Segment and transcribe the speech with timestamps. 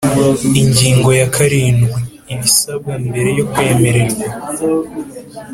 [0.61, 1.99] Ingingo ya karindwi
[2.33, 4.27] Ibisabwa mbere yo kwemererwa